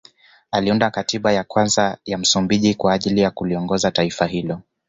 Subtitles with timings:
[0.51, 4.61] Aliunda katiba ya kwanza ya Msumbiji kwa ajili ya kuliongoza taifa hilo